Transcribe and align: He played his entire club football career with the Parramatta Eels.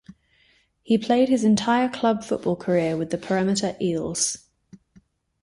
He 0.81 0.97
played 0.97 1.29
his 1.29 1.43
entire 1.43 1.87
club 1.87 2.23
football 2.23 2.55
career 2.55 2.97
with 2.97 3.11
the 3.11 3.19
Parramatta 3.19 3.77
Eels. 3.79 4.49